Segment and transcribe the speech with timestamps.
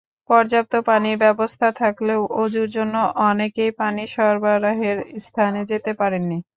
[0.29, 2.95] পর্যাপ্ত পানির ব্যবস্থা থাকলেও অজুর জন্য
[3.25, 6.37] অনেকেই পানি সরবরাহের স্থানে যেতে পারেননি।